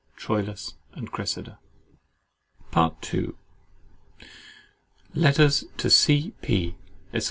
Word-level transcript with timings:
TROILUS 0.17 0.73
AND 0.95 1.11
CRESSIDA. 1.11 1.59
PART 2.71 3.13
II 3.13 3.33
LETTERS 5.13 5.65
TO 5.77 5.91
C. 5.91 6.33
P——, 6.41 6.75
ESQ. 7.13 7.19